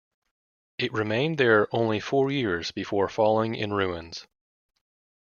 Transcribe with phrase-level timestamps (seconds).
[0.79, 4.25] It remained there only four years before falling in ruins.